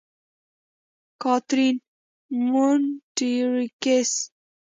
[1.21, 1.75] کاترین:
[2.49, 4.11] مونټریکس.